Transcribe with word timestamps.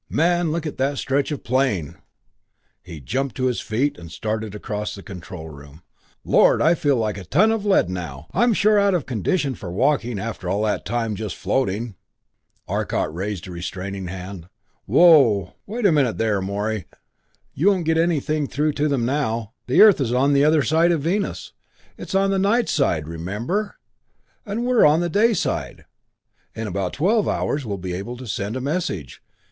Man 0.09 0.51
look 0.51 0.65
at 0.65 0.77
that 0.79 0.97
stretch 0.97 1.29
of 1.29 1.43
plain!" 1.43 1.97
He 2.81 2.99
jumped 2.99 3.35
to 3.35 3.45
his 3.45 3.61
feet 3.61 3.99
and 3.99 4.11
started 4.11 4.55
across 4.55 4.95
the 4.95 5.03
control 5.03 5.47
room. 5.49 5.83
"Lord 6.25 6.59
I 6.59 6.73
feel 6.73 6.95
like 6.97 7.19
of 7.19 7.29
ton 7.29 7.51
of 7.51 7.67
lead 7.67 7.87
now 7.87 8.25
I 8.33 8.51
sure 8.53 8.79
am 8.79 8.87
out 8.87 8.93
of 8.95 9.05
condition 9.05 9.53
for 9.53 9.71
walking 9.71 10.17
after 10.17 10.49
all 10.49 10.63
that 10.63 10.85
time 10.85 11.15
just 11.15 11.35
floating!" 11.35 11.93
Arcot 12.67 13.13
raised 13.13 13.45
a 13.47 13.51
restraining 13.51 14.07
hand. 14.07 14.49
"Whoa 14.87 15.53
wait 15.67 15.85
a 15.85 15.91
minute 15.91 16.17
there, 16.17 16.41
Morey 16.41 16.85
you 17.53 17.67
won't 17.67 17.85
get 17.85 17.99
anything 17.99 18.47
through 18.47 18.73
to 18.73 18.87
them 18.87 19.05
now. 19.05 19.53
The 19.67 19.83
Earth 19.83 20.01
is 20.01 20.11
on 20.11 20.33
the 20.33 20.43
other 20.43 20.63
side 20.63 20.91
of 20.91 21.01
Venus 21.01 21.53
it's 21.95 22.15
on 22.15 22.31
the 22.31 22.39
night 22.39 22.69
side, 22.69 23.07
remember 23.07 23.75
and 24.47 24.65
we're 24.65 24.83
on 24.83 24.99
the 25.01 25.09
day 25.11 25.35
side. 25.35 25.85
In 26.55 26.65
about 26.65 26.93
twelve 26.93 27.27
hours 27.27 27.67
we'll 27.67 27.77
be 27.77 27.93
able 27.93 28.17
to 28.17 28.25
send 28.25 28.55
a 28.55 28.61
message. 28.61 29.21